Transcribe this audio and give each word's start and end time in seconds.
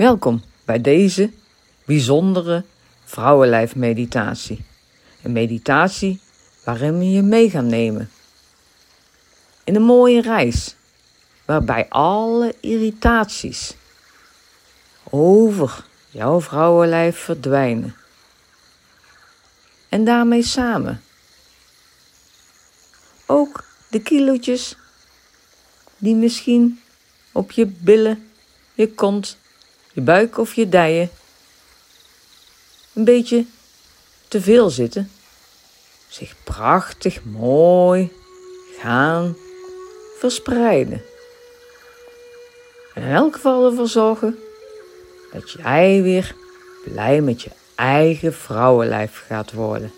Welkom 0.00 0.42
bij 0.64 0.80
deze 0.80 1.30
bijzondere 1.84 2.64
vrouwenlijfmeditatie. 3.04 4.64
Een 5.22 5.32
meditatie 5.32 6.20
waarin 6.64 6.98
we 6.98 7.10
je 7.10 7.22
mee 7.22 7.50
gaan 7.50 7.66
nemen. 7.66 8.10
In 9.64 9.74
een 9.74 9.82
mooie 9.82 10.22
reis 10.22 10.74
waarbij 11.44 11.88
alle 11.88 12.54
irritaties 12.60 13.74
over 15.10 15.84
jouw 16.10 16.40
vrouwenlijf 16.40 17.18
verdwijnen. 17.18 17.96
En 19.88 20.04
daarmee 20.04 20.42
samen 20.42 21.02
ook 23.26 23.64
de 23.88 24.00
kilootjes 24.00 24.76
die 25.98 26.14
misschien 26.14 26.80
op 27.32 27.50
je 27.50 27.66
billen, 27.66 28.30
je 28.74 28.94
kont, 28.94 29.38
je 29.92 30.00
buik 30.00 30.38
of 30.38 30.54
je 30.54 30.68
dijen 30.68 31.10
een 32.92 33.04
beetje 33.04 33.44
te 34.28 34.40
veel 34.40 34.70
zitten, 34.70 35.10
zich 36.08 36.34
prachtig 36.44 37.24
mooi 37.24 38.12
gaan 38.78 39.36
verspreiden. 40.18 41.02
En 42.94 43.02
in 43.02 43.14
elk 43.14 43.34
geval 43.34 43.70
ervoor 43.70 43.88
zorgen 43.88 44.38
dat 45.32 45.50
jij 45.50 46.02
weer 46.02 46.34
blij 46.84 47.20
met 47.20 47.42
je 47.42 47.50
eigen 47.74 48.34
vrouwenlijf 48.34 49.24
gaat 49.26 49.52
worden. 49.52 49.92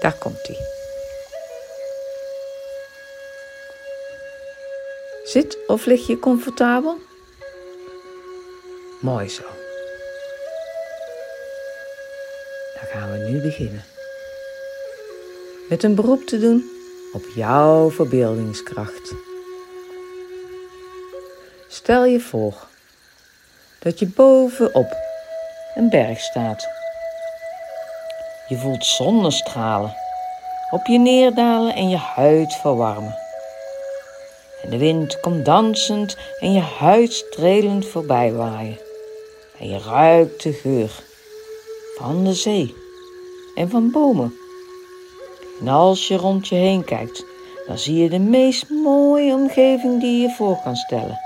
Daar 0.00 0.18
komt 0.18 0.46
hij. 0.46 0.81
Zit 5.24 5.58
of 5.66 5.86
lig 5.86 6.06
je 6.06 6.18
comfortabel? 6.18 6.98
Mooi 9.00 9.28
zo. 9.28 9.42
Dan 12.74 12.84
gaan 12.92 13.12
we 13.12 13.18
nu 13.30 13.40
beginnen. 13.40 13.84
Met 15.68 15.82
een 15.82 15.94
beroep 15.94 16.26
te 16.26 16.38
doen 16.38 16.70
op 17.12 17.24
jouw 17.34 17.90
verbeeldingskracht. 17.90 19.14
Stel 21.68 22.04
je 22.04 22.20
voor 22.20 22.54
dat 23.78 23.98
je 23.98 24.06
bovenop 24.06 24.96
een 25.74 25.90
berg 25.90 26.20
staat. 26.20 26.68
Je 28.48 28.56
voelt 28.56 28.84
zonnestralen 28.84 29.94
op 30.70 30.86
je 30.86 30.98
neerdalen 30.98 31.74
en 31.74 31.88
je 31.88 31.96
huid 31.96 32.54
verwarmen. 32.54 33.21
En 34.62 34.70
de 34.70 34.78
wind 34.78 35.20
komt 35.20 35.44
dansend 35.44 36.16
en 36.40 36.52
je 36.52 36.60
huid 36.60 37.12
strelend 37.12 37.86
voorbij 37.86 38.32
waaien. 38.32 38.78
En 39.58 39.68
je 39.68 39.78
ruikt 39.78 40.42
de 40.42 40.52
geur 40.52 40.90
van 41.98 42.24
de 42.24 42.34
zee 42.34 42.74
en 43.54 43.70
van 43.70 43.90
bomen. 43.90 44.34
En 45.60 45.68
als 45.68 46.08
je 46.08 46.16
rond 46.16 46.48
je 46.48 46.54
heen 46.54 46.84
kijkt, 46.84 47.24
dan 47.66 47.78
zie 47.78 48.02
je 48.02 48.08
de 48.08 48.18
meest 48.18 48.70
mooie 48.70 49.32
omgeving 49.32 50.00
die 50.00 50.20
je 50.20 50.30
voor 50.30 50.60
kan 50.64 50.76
stellen. 50.76 51.20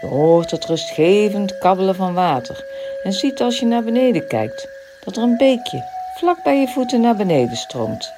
Je 0.00 0.06
hoort 0.06 0.50
het 0.50 0.64
rustgevend 0.64 1.58
kabbelen 1.58 1.94
van 1.94 2.14
water 2.14 2.64
en 3.02 3.12
ziet 3.12 3.40
als 3.40 3.58
je 3.58 3.66
naar 3.66 3.84
beneden 3.84 4.26
kijkt 4.26 4.68
dat 5.04 5.16
er 5.16 5.22
een 5.22 5.36
beekje 5.36 5.84
vlak 6.14 6.42
bij 6.42 6.60
je 6.60 6.68
voeten 6.68 7.00
naar 7.00 7.16
beneden 7.16 7.56
stroomt. 7.56 8.12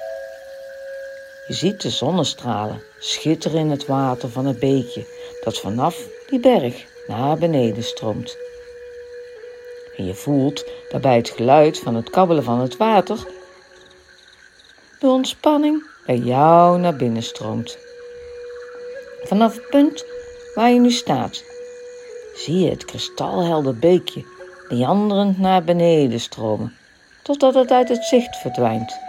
Je 1.47 1.53
ziet 1.53 1.81
de 1.81 1.89
zonnestralen 1.89 2.83
schitteren 2.99 3.59
in 3.59 3.69
het 3.69 3.85
water 3.85 4.29
van 4.29 4.45
het 4.45 4.59
beekje 4.59 5.05
dat 5.43 5.59
vanaf 5.59 6.07
die 6.27 6.39
berg 6.39 6.85
naar 7.07 7.37
beneden 7.37 7.83
stroomt. 7.83 8.37
En 9.97 10.05
je 10.05 10.13
voelt 10.13 10.65
daarbij 10.89 11.15
het 11.15 11.29
geluid 11.29 11.79
van 11.79 11.95
het 11.95 12.09
kabbelen 12.09 12.43
van 12.43 12.59
het 12.59 12.77
water 12.77 13.27
de 14.99 15.07
ontspanning 15.07 15.87
bij 16.05 16.17
jou 16.17 16.79
naar 16.79 16.95
binnen 16.95 17.23
stroomt. 17.23 17.77
Vanaf 19.23 19.55
het 19.55 19.69
punt 19.69 20.05
waar 20.55 20.69
je 20.69 20.79
nu 20.79 20.91
staat, 20.91 21.43
zie 22.35 22.59
je 22.59 22.69
het 22.69 22.85
kristalhelder 22.85 23.77
beekje 23.77 24.25
meanderend 24.69 25.39
naar 25.39 25.63
beneden 25.63 26.19
stromen, 26.19 26.75
totdat 27.23 27.53
het 27.53 27.71
uit 27.71 27.89
het 27.89 28.03
zicht 28.03 28.37
verdwijnt. 28.37 28.99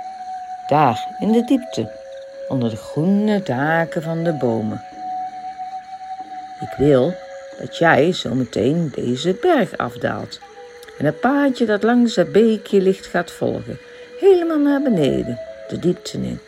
Daar 0.67 1.17
in 1.19 1.33
de 1.33 1.45
diepte, 1.45 2.03
onder 2.49 2.71
de 2.71 2.77
groene 2.77 3.43
daken 3.43 4.03
van 4.03 4.25
de 4.25 4.33
bomen. 4.33 4.85
Ik 6.61 6.77
wil 6.77 7.15
dat 7.61 7.77
jij 7.77 8.13
zometeen 8.13 8.93
deze 8.95 9.37
berg 9.41 9.77
afdaalt 9.77 10.41
en 10.99 11.05
het 11.05 11.21
paadje 11.21 11.67
dat 11.67 11.83
langs 11.83 12.17
het 12.17 12.33
beekje 12.33 12.81
ligt 12.81 13.07
gaat 13.07 13.31
volgen, 13.31 13.79
helemaal 14.21 14.59
naar 14.59 14.83
beneden, 14.83 15.39
de 15.69 15.79
diepte 15.79 16.19
in. 16.19 16.39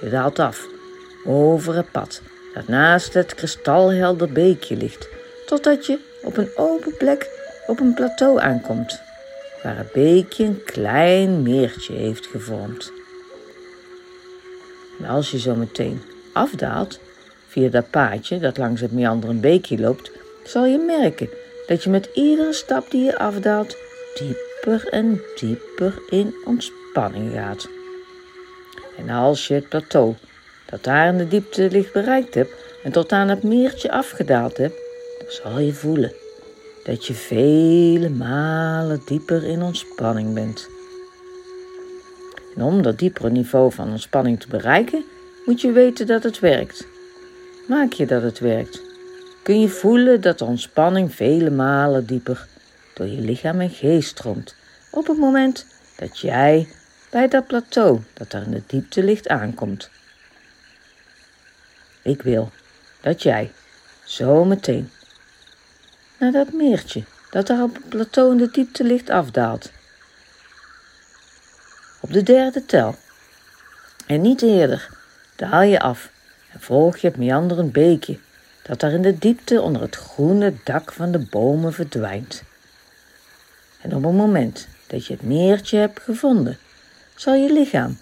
Je 0.00 0.10
daalt 0.10 0.38
af 0.38 0.66
over 1.26 1.76
het 1.76 1.90
pad 1.90 2.20
dat 2.54 2.68
naast 2.68 3.14
het 3.14 3.34
kristalhelder 3.34 4.32
beekje 4.32 4.76
ligt, 4.76 5.08
totdat 5.46 5.86
je 5.86 5.98
op 6.22 6.36
een 6.36 6.50
open 6.56 6.96
plek 6.96 7.30
op 7.66 7.80
een 7.80 7.94
plateau 7.94 8.40
aankomt, 8.40 9.00
waar 9.62 9.76
het 9.76 9.92
beekje 9.92 10.44
een 10.44 10.62
klein 10.64 11.42
meertje 11.42 11.94
heeft 11.94 12.26
gevormd. 12.26 13.01
En 15.02 15.08
als 15.08 15.30
je 15.30 15.38
zo 15.38 15.54
meteen 15.54 16.00
afdaalt 16.32 17.00
via 17.48 17.68
dat 17.68 17.90
paadje 17.90 18.38
dat 18.38 18.56
langs 18.56 18.80
het 18.80 18.92
meanderend 18.92 19.40
beekje 19.40 19.78
loopt, 19.78 20.10
zal 20.44 20.64
je 20.64 20.78
merken 20.78 21.28
dat 21.66 21.82
je 21.82 21.90
met 21.90 22.08
iedere 22.14 22.52
stap 22.52 22.90
die 22.90 23.04
je 23.04 23.18
afdaalt 23.18 23.76
dieper 24.14 24.88
en 24.88 25.20
dieper 25.40 26.02
in 26.08 26.34
ontspanning 26.44 27.32
gaat. 27.32 27.68
En 28.96 29.10
als 29.10 29.46
je 29.46 29.54
het 29.54 29.68
plateau 29.68 30.14
dat 30.66 30.84
daar 30.84 31.08
in 31.08 31.18
de 31.18 31.28
diepte 31.28 31.70
ligt 31.70 31.92
bereikt 31.92 32.34
hebt 32.34 32.52
en 32.84 32.92
tot 32.92 33.12
aan 33.12 33.28
het 33.28 33.42
meertje 33.42 33.92
afgedaald 33.92 34.56
hebt, 34.56 34.80
dan 35.18 35.30
zal 35.30 35.58
je 35.58 35.72
voelen 35.72 36.12
dat 36.84 37.06
je 37.06 37.14
vele 37.14 38.08
malen 38.08 39.02
dieper 39.06 39.44
in 39.44 39.62
ontspanning 39.62 40.34
bent. 40.34 40.68
En 42.56 42.62
om 42.62 42.82
dat 42.82 42.98
diepere 42.98 43.30
niveau 43.30 43.72
van 43.72 43.90
ontspanning 43.90 44.40
te 44.40 44.48
bereiken, 44.48 45.04
moet 45.46 45.60
je 45.60 45.72
weten 45.72 46.06
dat 46.06 46.22
het 46.22 46.40
werkt. 46.40 46.86
Maak 47.68 47.92
je 47.92 48.06
dat 48.06 48.22
het 48.22 48.38
werkt, 48.38 48.80
kun 49.42 49.60
je 49.60 49.68
voelen 49.68 50.20
dat 50.20 50.38
de 50.38 50.44
ontspanning 50.44 51.14
vele 51.14 51.50
malen 51.50 52.06
dieper 52.06 52.46
door 52.94 53.06
je 53.06 53.20
lichaam 53.20 53.60
en 53.60 53.70
geest 53.70 54.08
stroomt 54.08 54.54
op 54.92 55.06
het 55.06 55.18
moment 55.18 55.66
dat 55.96 56.18
jij 56.18 56.68
bij 57.10 57.28
dat 57.28 57.46
plateau 57.46 58.00
dat 58.12 58.30
daar 58.30 58.42
in 58.42 58.50
de 58.50 58.62
diepte 58.66 59.04
ligt 59.04 59.28
aankomt. 59.28 59.90
Ik 62.02 62.22
wil 62.22 62.50
dat 63.00 63.22
jij 63.22 63.52
zo 64.04 64.44
meteen 64.44 64.90
naar 66.18 66.32
dat 66.32 66.52
meertje 66.52 67.04
dat 67.30 67.46
daar 67.46 67.62
op 67.62 67.74
het 67.74 67.88
plateau 67.88 68.32
in 68.32 68.38
de 68.38 68.50
diepte 68.50 68.84
ligt 68.84 69.10
afdaalt. 69.10 69.70
Op 72.02 72.12
de 72.12 72.22
derde 72.22 72.64
tel. 72.64 72.96
En 74.06 74.20
niet 74.20 74.42
eerder 74.42 74.88
daal 75.36 75.62
je 75.62 75.80
af 75.80 76.10
en 76.52 76.60
volg 76.60 76.96
je 76.96 77.06
het 77.06 77.16
meanderend 77.16 77.72
beekje 77.72 78.18
dat 78.62 78.80
daar 78.80 78.92
in 78.92 79.02
de 79.02 79.18
diepte 79.18 79.60
onder 79.60 79.82
het 79.82 79.96
groene 79.96 80.54
dak 80.64 80.92
van 80.92 81.12
de 81.12 81.18
bomen 81.18 81.72
verdwijnt. 81.72 82.42
En 83.80 83.94
op 83.94 84.02
het 84.02 84.12
moment 84.12 84.68
dat 84.86 85.06
je 85.06 85.12
het 85.12 85.22
meertje 85.22 85.78
hebt 85.78 86.00
gevonden, 86.00 86.58
zal 87.14 87.34
je 87.34 87.52
lichaam 87.52 87.98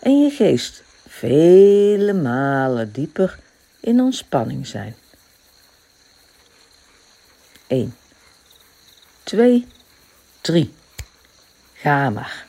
en 0.00 0.22
je 0.22 0.30
geest 0.30 0.82
vele 1.08 2.12
malen 2.12 2.92
dieper 2.92 3.38
in 3.80 4.00
ontspanning 4.00 4.66
zijn. 4.66 4.96
1, 7.66 7.96
2, 9.22 9.66
3. 10.40 10.74
Ga 11.72 12.10
maar. 12.10 12.47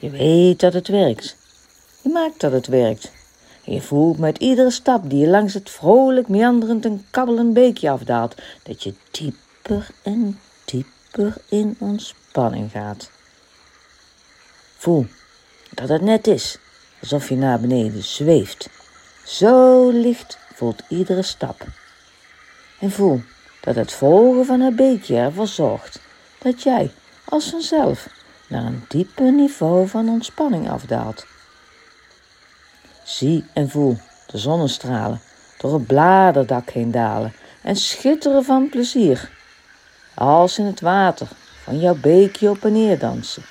Je 0.00 0.10
weet 0.10 0.60
dat 0.60 0.72
het 0.72 0.88
werkt. 0.88 1.36
Je 2.02 2.08
maakt 2.08 2.40
dat 2.40 2.52
het 2.52 2.66
werkt. 2.66 3.12
En 3.64 3.72
je 3.72 3.80
voelt 3.80 4.18
met 4.18 4.38
iedere 4.38 4.70
stap 4.70 5.10
die 5.10 5.18
je 5.18 5.28
langs 5.28 5.54
het 5.54 5.70
vrolijk 5.70 6.28
meanderend 6.28 6.84
en 6.84 7.06
kabbelend 7.10 7.52
beekje 7.52 7.90
afdaalt, 7.90 8.34
dat 8.62 8.82
je 8.82 8.94
dieper 9.10 9.88
en 10.02 10.40
dieper 10.64 11.34
in 11.48 11.76
ontspanning 11.78 12.70
gaat. 12.70 13.10
Voel 14.76 15.06
dat 15.70 15.88
het 15.88 16.02
net 16.02 16.26
is 16.26 16.58
alsof 17.00 17.28
je 17.28 17.36
naar 17.36 17.60
beneden 17.60 18.02
zweeft. 18.02 18.68
Zo 19.24 19.90
licht 19.90 20.38
voelt 20.54 20.82
iedere 20.88 21.22
stap. 21.22 21.66
En 22.80 22.90
voel 22.90 23.22
dat 23.60 23.74
het 23.74 23.92
volgen 23.92 24.44
van 24.44 24.60
het 24.60 24.76
beekje 24.76 25.16
ervoor 25.16 25.46
zorgt 25.46 26.00
dat 26.38 26.62
jij 26.62 26.90
als 27.24 27.50
vanzelf 27.50 28.17
naar 28.48 28.64
een 28.64 28.84
dieper 28.88 29.32
niveau 29.32 29.88
van 29.88 30.08
ontspanning 30.08 30.70
afdaalt. 30.70 31.26
Zie 33.04 33.44
en 33.52 33.70
voel 33.70 33.98
de 34.26 34.38
zonnestralen 34.38 35.20
door 35.58 35.72
het 35.72 35.86
bladerdak 35.86 36.70
heen 36.70 36.90
dalen 36.90 37.34
en 37.62 37.76
schitteren 37.76 38.44
van 38.44 38.68
plezier. 38.68 39.30
Als 40.14 40.58
in 40.58 40.64
het 40.64 40.80
water 40.80 41.28
van 41.62 41.78
jouw 41.78 41.94
beekje 41.94 42.50
op 42.50 42.64
en 42.64 42.72
neer 42.72 42.98
dansen. 42.98 43.42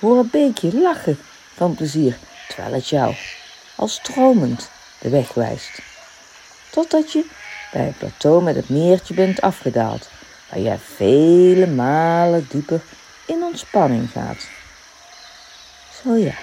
Hoor 0.00 0.18
het 0.18 0.30
beekje 0.30 0.80
lachen 0.80 1.18
van 1.54 1.74
plezier 1.74 2.18
terwijl 2.48 2.74
het 2.74 2.88
jou 2.88 3.14
als 3.76 3.94
stromend 3.94 4.70
de 5.00 5.08
weg 5.08 5.34
wijst. 5.34 5.82
Totdat 6.70 7.12
je 7.12 7.24
bij 7.72 7.84
het 7.84 7.98
plateau 7.98 8.42
met 8.42 8.56
het 8.56 8.68
meertje 8.68 9.14
bent 9.14 9.40
afgedaald, 9.40 10.08
waar 10.50 10.60
je 10.60 10.78
vele 10.78 11.66
malen 11.66 12.46
dieper 12.50 12.80
in 13.28 13.42
ontspanning 13.42 14.10
gaat. 14.10 14.48
Zo 16.02 16.16
ja. 16.16 16.34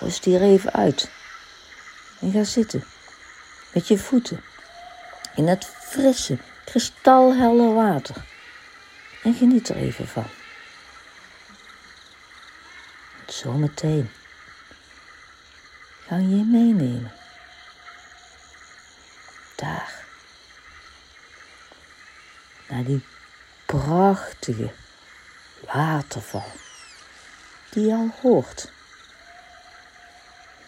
Rust 0.00 0.24
hier 0.24 0.42
even 0.42 0.72
uit 0.72 1.10
en 2.20 2.32
ga 2.32 2.44
zitten 2.44 2.84
met 3.72 3.88
je 3.88 3.98
voeten 3.98 4.44
in 5.34 5.48
het 5.48 5.64
frisse, 5.64 6.38
kristalhelder 6.64 7.74
water 7.74 8.16
en 9.22 9.34
geniet 9.34 9.68
er 9.68 9.76
even 9.76 10.08
van. 10.08 10.26
Zometeen 13.26 14.10
ga 16.06 16.16
je 16.16 16.44
meenemen. 16.44 17.12
Daar. 19.56 20.04
Naar 22.68 22.84
die 22.84 23.04
prachtige 23.66 24.72
waterval 25.72 26.52
die 27.70 27.86
je 27.86 27.94
al 27.94 28.10
hoort. 28.22 28.72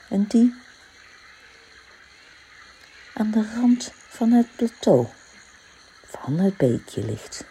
En 0.08 0.24
die 0.24 0.54
aan 3.12 3.30
de 3.30 3.52
rand 3.54 3.92
van 4.08 4.30
het 4.30 4.56
plateau 4.56 5.06
van 6.06 6.38
het 6.38 6.56
beekje 6.56 7.04
ligt. 7.04 7.44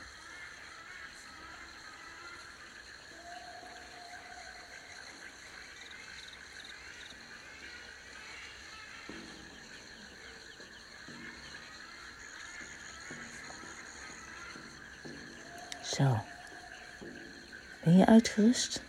Uitgerust? 18.15 18.83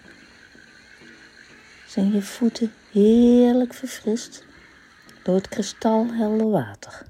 Zijn 1.86 2.12
je 2.12 2.22
voeten 2.22 2.72
heerlijk 2.90 3.74
verfrist 3.74 4.44
door 5.22 5.34
het 5.34 5.48
kristalhelder 5.48 6.50
water? 6.50 7.06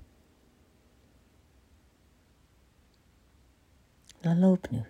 Dan 4.21 4.39
loop 4.39 4.71
nu 4.71 4.83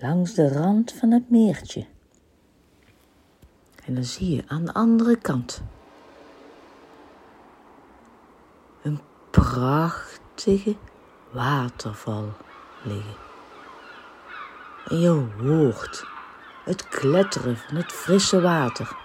langs 0.00 0.34
de 0.34 0.48
rand 0.48 0.92
van 0.92 1.10
het 1.10 1.30
meertje. 1.30 1.86
En 3.84 3.94
dan 3.94 4.04
zie 4.04 4.36
je 4.36 4.42
aan 4.46 4.64
de 4.64 4.72
andere 4.72 5.16
kant 5.16 5.62
een 8.82 9.00
prachtige 9.30 10.76
waterval 11.32 12.32
liggen. 12.84 13.23
En 14.88 15.00
je 15.00 15.26
hoort 15.42 16.04
het 16.64 16.88
kletteren 16.88 17.56
van 17.56 17.76
het 17.76 17.92
frisse 17.92 18.40
water. 18.40 18.96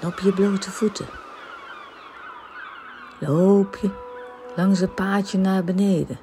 En 0.00 0.06
op 0.08 0.18
je 0.18 0.32
blote 0.32 0.70
voeten 0.70 1.06
loop 3.18 3.76
je 3.76 3.90
langs 4.56 4.80
het 4.80 4.94
paadje 4.94 5.38
naar 5.38 5.64
beneden, 5.64 6.18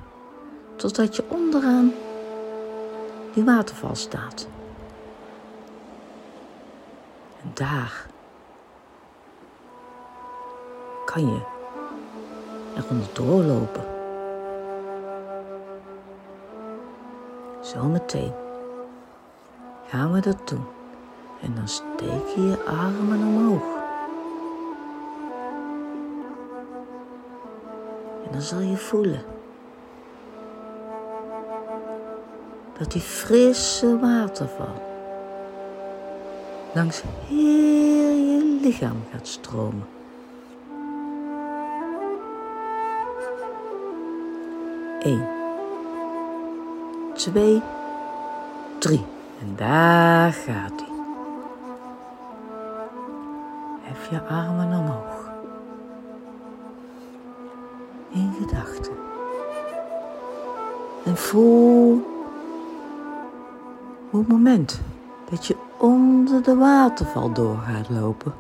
totdat 0.76 1.16
je 1.16 1.24
onderaan 1.28 1.94
die 3.34 3.44
waterval 3.44 3.96
staat. 3.96 4.48
En 7.42 7.52
daar 7.54 8.06
kan 11.06 11.26
je 11.26 11.42
er 12.76 12.84
onderdoor 12.90 13.44
lopen. 13.44 13.97
Zometeen 17.74 18.32
gaan 19.88 20.12
we 20.12 20.20
dat 20.20 20.48
doen. 20.48 20.66
En 21.42 21.56
dan 21.56 21.68
steek 21.68 22.28
je 22.36 22.42
je 22.42 22.64
armen 22.66 23.20
omhoog. 23.20 23.64
En 28.26 28.32
dan 28.32 28.42
zal 28.42 28.60
je 28.60 28.78
voelen 28.78 29.24
dat 32.78 32.92
die 32.92 33.02
frisse 33.02 34.00
waterval 34.00 34.82
langs 36.74 37.04
heel 37.28 38.16
je 38.16 38.60
lichaam 38.62 39.04
gaat 39.12 39.28
stromen. 39.28 39.88
Eén 45.00 45.37
twee, 47.18 47.62
drie. 48.78 49.06
En 49.40 49.54
daar 49.56 50.34
gaat 50.34 50.74
hij. 50.76 50.96
Hef 53.82 54.10
je 54.10 54.22
armen 54.22 54.80
omhoog. 54.80 55.30
In 58.10 58.34
gedachten. 58.40 58.94
En 61.06 61.18
voel 61.18 62.06
hoe 64.10 64.20
het 64.20 64.30
moment 64.30 64.80
dat 65.30 65.46
je 65.46 65.56
onder 65.78 66.44
de 66.44 66.56
waterval 66.56 67.32
door 67.32 67.58
gaat 67.58 67.90
lopen, 67.90 68.34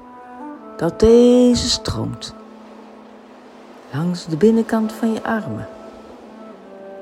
dat 0.78 1.00
deze 1.00 1.70
stroomt 1.70 2.34
langs 3.94 4.26
de 4.26 4.38
binnenkant 4.38 4.92
van 4.92 5.14
je 5.14 5.24
armen 5.24 5.68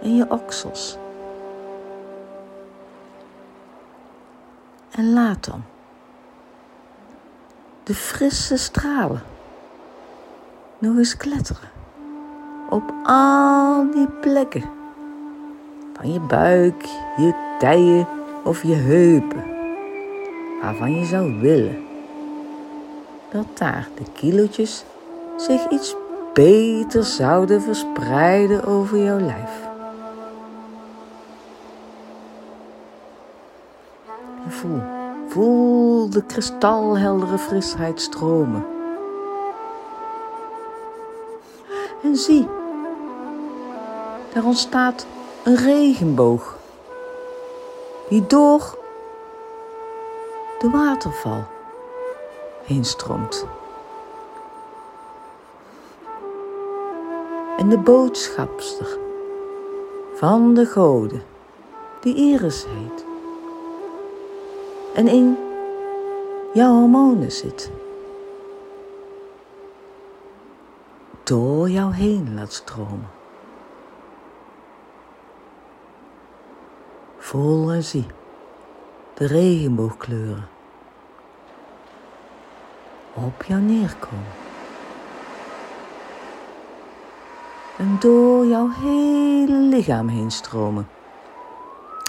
en 0.01 0.15
je 0.15 0.25
oksels 0.29 0.97
En 4.95 5.13
laat 5.13 5.45
dan. 5.45 5.63
De 7.83 7.93
frisse 7.95 8.57
stralen. 8.57 9.23
Nog 10.77 10.97
eens 10.97 11.17
kletteren. 11.17 11.69
Op 12.69 12.93
al 13.03 13.91
die 13.91 14.07
plekken. 14.07 14.63
Van 15.93 16.13
je 16.13 16.19
buik, 16.19 16.83
je 17.17 17.55
dijen 17.59 18.07
of 18.43 18.63
je 18.63 18.73
heupen, 18.73 19.43
waarvan 20.61 20.95
je 20.95 21.05
zou 21.05 21.39
willen 21.39 21.85
dat 23.31 23.57
daar 23.57 23.87
de 23.95 24.03
kilootjes 24.13 24.83
zich 25.37 25.69
iets 25.69 25.95
beter 26.33 27.03
zouden 27.03 27.61
verspreiden 27.61 28.65
over 28.65 29.03
jouw 29.03 29.19
lijf. 29.19 29.64
De 36.15 36.23
kristalheldere 36.23 37.37
frisheid 37.37 38.01
stromen. 38.01 38.65
En 42.03 42.15
zie, 42.15 42.47
daar 44.33 44.45
ontstaat 44.45 45.05
een 45.43 45.55
regenboog 45.55 46.57
die 48.09 48.27
door 48.27 48.77
de 50.59 50.69
waterval 50.69 51.43
heen 52.63 52.85
stroomt. 52.85 53.45
En 57.57 57.69
de 57.69 57.77
boodschapster 57.77 58.97
van 60.13 60.53
de 60.53 60.65
goden, 60.65 61.23
die 62.01 62.15
Iris 62.15 62.65
heet, 62.65 63.05
en 64.93 65.07
in 65.07 65.44
jouw 66.55 66.73
hormonen 66.73 67.31
zit. 67.31 67.71
Door 71.23 71.69
jou 71.69 71.93
heen 71.93 72.33
laat 72.33 72.53
stromen. 72.53 73.09
Voel 77.17 77.71
en 77.71 77.83
zie 77.83 78.05
de 79.13 79.25
regenboogkleuren 79.25 80.47
op 83.13 83.43
jou 83.43 83.61
neerkomen. 83.61 84.33
En 87.77 87.97
door 87.99 88.45
jouw 88.45 88.69
hele 88.69 89.57
lichaam 89.57 90.07
heen 90.07 90.31
stromen. 90.31 90.87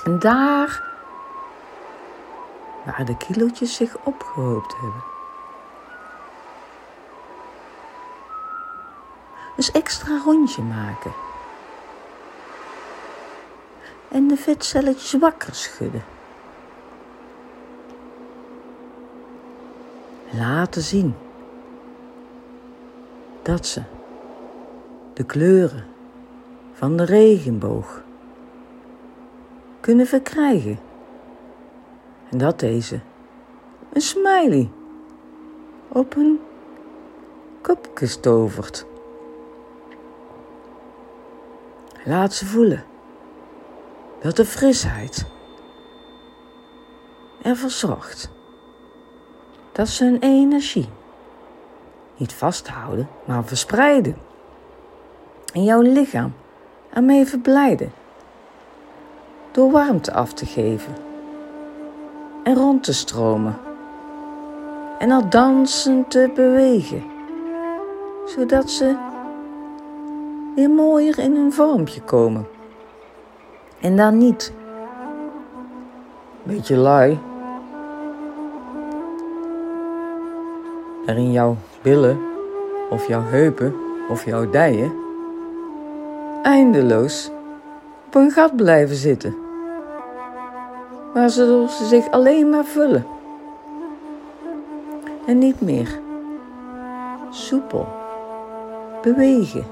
En 0.05 0.19
daar 0.19 0.96
waar 2.87 3.05
de 3.05 3.17
kilootjes 3.17 3.75
zich 3.75 3.97
opgehoopt 4.05 4.73
hebben. 4.73 5.03
Eens 9.57 9.71
extra 9.71 10.21
rondje 10.25 10.63
maken. 10.63 11.13
En 14.09 14.29
de 14.29 14.37
vetcelletjes 14.37 15.13
wakker 15.13 15.55
schudden. 15.55 16.05
Laten 20.31 20.83
zien 20.83 21.15
dat 23.43 23.67
ze 23.67 23.83
de 25.15 25.25
kleuren 25.25 25.87
van 26.73 26.97
de 26.97 27.05
regenboog 27.05 28.03
kunnen 29.81 30.07
verkrijgen. 30.07 30.86
En 32.31 32.39
dat 32.39 32.61
deze 32.61 33.01
een 33.93 34.01
smiley 34.01 34.71
op 35.89 36.17
een 36.17 36.41
kopje 37.61 38.07
stovert. 38.07 38.87
Laat 42.05 42.35
ze 42.35 42.47
voelen 42.47 42.85
dat 44.21 44.37
de 44.37 44.45
frisheid 44.45 45.27
ervoor 47.43 47.71
zorgt 47.71 48.31
dat 49.73 49.89
ze 49.89 50.05
hun 50.05 50.19
energie 50.21 50.89
niet 52.17 52.33
vasthouden, 52.33 53.09
maar 53.25 53.45
verspreiden. 53.45 54.17
In 55.53 55.65
jouw 55.65 55.81
lichaam 55.81 56.35
ermee 56.93 57.27
verblijden. 57.27 57.93
Door 59.51 59.71
warmte 59.71 60.13
af 60.13 60.33
te 60.33 60.47
geven 60.47 61.06
en 62.47 62.55
rond 62.55 62.85
te 62.85 62.93
stromen. 62.93 63.59
En 64.99 65.11
al 65.11 65.29
dansend 65.29 66.11
te 66.11 66.31
bewegen, 66.35 67.03
zodat 68.25 68.71
ze 68.71 68.95
weer 70.55 70.71
mooier 70.71 71.19
in 71.19 71.37
hun 71.37 71.53
vormpje 71.53 72.01
komen. 72.01 72.47
En 73.81 73.97
dan 73.97 74.19
niet. 74.19 74.53
Beetje 76.43 76.77
lui. 76.77 77.19
Er 81.07 81.17
in 81.17 81.33
jouw 81.33 81.57
billen 81.83 82.19
of 82.91 83.09
jouw 83.09 83.23
heupen 83.23 83.75
of 84.11 84.25
jouw 84.25 84.51
dijen 84.51 84.93
eindeloos 86.43 87.31
op 88.07 88.15
een 88.15 88.31
gat 88.31 88.57
blijven 88.57 88.97
zitten. 88.97 89.46
Waar 91.17 91.31
ze 91.31 91.65
zich 91.83 92.11
alleen 92.11 92.51
maar 92.51 92.65
vullen. 92.65 93.07
En 95.27 95.39
niet 95.39 95.61
meer 95.61 96.01
soepel 97.31 97.87
bewegen 99.03 99.65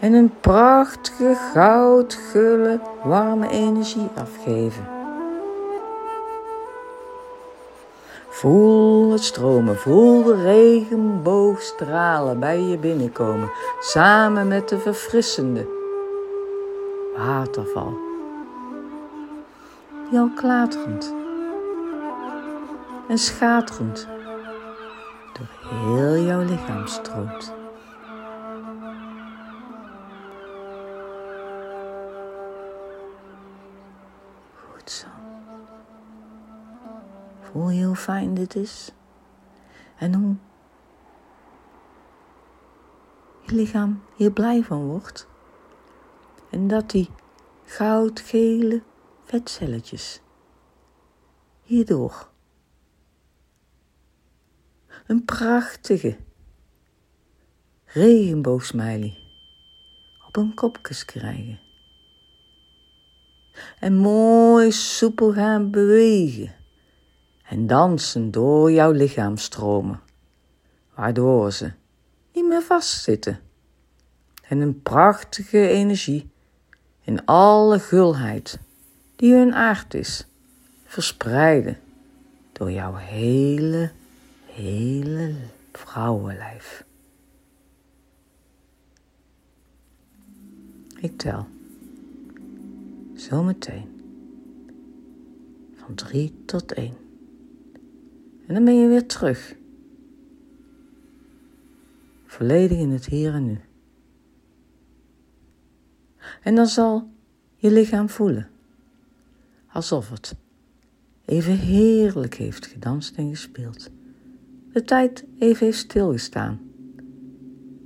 en 0.00 0.12
een 0.12 0.32
prachtige 0.40 1.34
goudgulle 1.52 2.80
warme 3.04 3.48
energie 3.48 4.08
afgeven. 4.14 4.86
Voel 8.28 9.12
het 9.12 9.22
stromen, 9.22 9.76
voel 9.76 10.22
de 10.22 10.42
regenboogstralen 10.42 12.40
bij 12.40 12.60
je 12.60 12.78
binnenkomen, 12.78 13.50
samen 13.80 14.48
met 14.48 14.68
de 14.68 14.78
verfrissende 14.78 15.66
waterval. 17.16 18.07
Al 20.12 20.30
klaterend 20.34 21.14
en 23.08 23.18
schaterend 23.18 24.08
door 25.32 25.70
heel 25.70 26.24
jouw 26.24 26.42
lichaam 26.42 26.86
stroomt. 26.86 27.56
Voel 37.52 37.70
je 37.70 37.84
hoe 37.84 37.96
fijn 37.96 38.34
dit 38.34 38.54
is? 38.56 38.92
En 39.96 40.14
hoe 40.14 40.34
je 43.40 43.54
lichaam 43.54 44.02
hier 44.16 44.30
blij 44.30 44.62
van 44.62 44.86
wordt. 44.86 45.26
En 46.50 46.68
dat 46.68 46.90
die 46.90 47.10
goudgele 47.64 48.82
vetcelletjes. 49.28 50.20
Hierdoor 51.62 52.28
een 55.06 55.24
prachtige 55.24 56.16
regenboogsmiley 57.84 59.18
op 60.26 60.34
hun 60.34 60.54
kopjes 60.54 61.04
krijgen. 61.04 61.60
En 63.78 63.96
mooi 63.96 64.72
soepel 64.72 65.32
gaan 65.32 65.70
bewegen. 65.70 66.54
En 67.42 67.66
dansen 67.66 68.30
door 68.30 68.72
jouw 68.72 68.90
lichaam 68.90 69.36
stromen, 69.36 70.00
waardoor 70.94 71.52
ze 71.52 71.72
niet 72.32 72.46
meer 72.46 72.62
vastzitten. 72.62 73.40
En 74.42 74.60
een 74.60 74.82
prachtige 74.82 75.68
energie 75.68 76.30
in 77.00 77.24
alle 77.24 77.78
gulheid 77.78 78.58
die 79.18 79.34
hun 79.34 79.54
aard 79.54 79.94
is, 79.94 80.26
verspreiden 80.84 81.78
door 82.52 82.70
jouw 82.70 82.94
hele, 82.94 83.90
hele 84.46 85.34
vrouwenlijf. 85.72 86.84
Ik 91.00 91.18
tel. 91.18 91.46
Zometeen. 93.14 94.02
Van 95.74 95.94
drie 95.94 96.42
tot 96.44 96.72
één. 96.72 96.96
En 98.46 98.54
dan 98.54 98.64
ben 98.64 98.80
je 98.80 98.88
weer 98.88 99.06
terug. 99.06 99.54
Volledig 102.26 102.78
in 102.78 102.90
het 102.90 103.06
hier 103.06 103.34
en 103.34 103.44
nu. 103.44 103.60
En 106.42 106.54
dan 106.54 106.66
zal 106.66 107.10
je 107.56 107.70
lichaam 107.70 108.08
voelen. 108.08 108.50
Alsof 109.78 110.10
het 110.10 110.34
even 111.24 111.58
heerlijk 111.58 112.34
heeft 112.34 112.66
gedanst 112.66 113.16
en 113.16 113.28
gespeeld. 113.30 113.90
De 114.72 114.84
tijd 114.84 115.24
even 115.38 115.66
heeft 115.66 115.78
stilgestaan. 115.78 116.60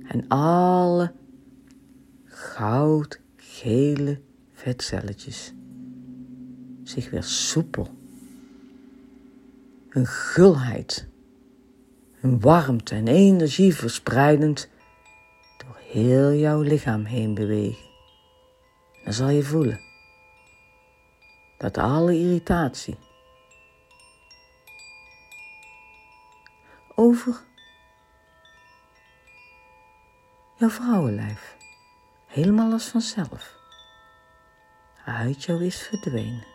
En 0.07 0.27
alle 0.27 1.11
goudgele 2.25 4.19
vetcelletjes 4.51 5.53
zich 6.83 7.09
weer 7.09 7.23
soepel 7.23 7.87
een 9.89 10.07
gulheid, 10.07 11.07
een 12.21 12.39
warmte 12.39 12.95
en 12.95 13.07
energie 13.07 13.75
verspreidend 13.75 14.69
door 15.57 15.77
heel 15.91 16.33
jouw 16.33 16.61
lichaam 16.61 17.03
heen 17.03 17.33
bewegen. 17.33 17.89
Dan 19.03 19.13
zal 19.13 19.29
je 19.29 19.43
voelen 19.43 19.91
dat 21.63 21.77
alle 21.77 22.13
irritatie 22.13 22.97
over 26.95 27.41
jouw 30.55 30.69
vrouwenlijf 30.69 31.55
helemaal 32.27 32.71
als 32.71 32.87
vanzelf 32.87 33.55
uit 35.05 35.43
jou 35.43 35.65
is 35.65 35.81
verdwenen. 35.81 36.45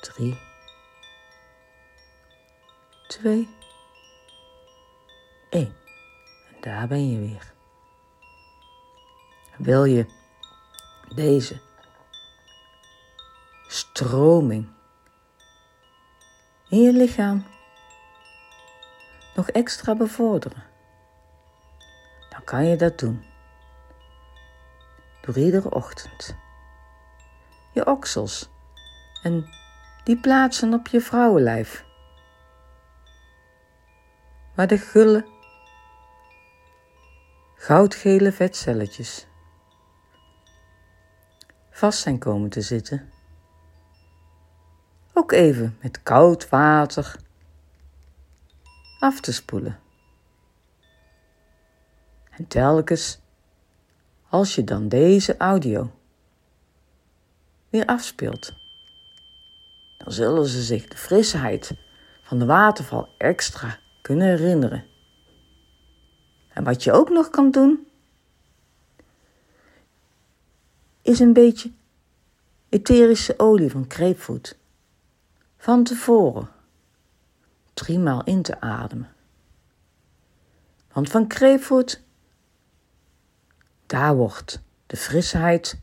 drie, 0.00 0.38
twee, 3.06 3.48
één. 5.50 5.76
Daar 6.60 6.88
ben 6.88 7.10
je 7.10 7.18
weer. 7.18 7.52
Wil 9.56 9.84
je 9.84 10.06
deze 11.14 11.69
stroming 14.00 14.68
in 16.68 16.82
je 16.82 16.92
lichaam 16.92 17.46
nog 19.34 19.48
extra 19.48 19.94
bevorderen? 19.94 20.62
Dan 22.30 22.44
kan 22.44 22.66
je 22.66 22.76
dat 22.76 22.98
doen 22.98 23.24
door 25.20 25.36
iedere 25.36 25.70
ochtend 25.70 26.36
je 27.72 27.86
oksels 27.86 28.50
en 29.22 29.48
die 30.04 30.20
plaatsen 30.20 30.74
op 30.74 30.86
je 30.86 31.00
vrouwenlijf. 31.00 31.84
Waar 34.54 34.66
de 34.66 34.78
gulle, 34.78 35.26
goudgele 37.54 38.32
vetcelletjes 38.32 39.26
vast 41.70 41.98
zijn 41.98 42.18
komen 42.18 42.50
te 42.50 42.60
zitten. 42.60 43.19
Ook 45.20 45.32
even 45.32 45.76
met 45.82 46.02
koud 46.02 46.48
water 46.48 47.16
af 48.98 49.20
te 49.20 49.32
spoelen. 49.32 49.78
En 52.30 52.46
telkens 52.46 53.20
als 54.28 54.54
je 54.54 54.64
dan 54.64 54.88
deze 54.88 55.36
audio 55.36 55.90
weer 57.68 57.86
afspeelt, 57.86 58.52
dan 59.98 60.12
zullen 60.12 60.46
ze 60.46 60.62
zich 60.62 60.88
de 60.88 60.96
frisheid 60.96 61.72
van 62.22 62.38
de 62.38 62.46
waterval 62.46 63.08
extra 63.18 63.78
kunnen 64.02 64.26
herinneren. 64.26 64.84
En 66.52 66.64
wat 66.64 66.84
je 66.84 66.92
ook 66.92 67.08
nog 67.08 67.30
kan 67.30 67.50
doen, 67.50 67.86
is 71.02 71.18
een 71.18 71.32
beetje 71.32 71.70
etherische 72.68 73.34
olie 73.38 73.70
van 73.70 73.86
kreepvoet 73.86 74.58
van 75.60 75.84
tevoren 75.84 76.48
driemaal 77.74 78.24
in 78.24 78.42
te 78.42 78.60
ademen. 78.60 79.14
Want 80.92 81.10
van 81.10 81.26
kreepvoet, 81.26 82.02
daar 83.86 84.16
wordt 84.16 84.62
de 84.86 84.96
frisheid 84.96 85.80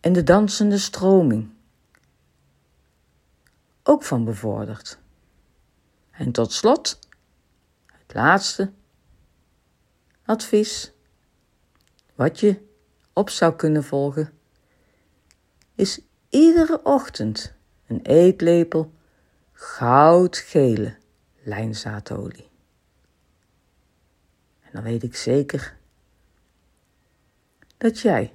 en 0.00 0.12
de 0.12 0.22
dansende 0.22 0.78
stroming 0.78 1.50
ook 3.82 4.02
van 4.02 4.24
bevorderd. 4.24 4.98
En 6.10 6.32
tot 6.32 6.52
slot, 6.52 6.98
het 7.86 8.14
laatste 8.14 8.72
advies 10.24 10.92
wat 12.14 12.40
je 12.40 12.66
op 13.12 13.30
zou 13.30 13.54
kunnen 13.54 13.84
volgen, 13.84 14.32
is 15.74 16.00
iedere 16.38 16.80
ochtend 16.82 17.54
een 17.86 18.00
eetlepel 18.02 18.92
goudgele 19.52 20.96
lijnzaadolie. 21.42 22.48
En 24.60 24.70
dan 24.72 24.82
weet 24.82 25.02
ik 25.02 25.16
zeker 25.16 25.76
dat 27.76 28.00
jij 28.00 28.32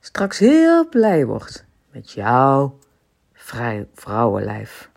straks 0.00 0.38
heel 0.38 0.88
blij 0.88 1.26
wordt 1.26 1.64
met 1.90 2.10
jouw 2.10 2.78
vrouwenlijf. 3.94 4.90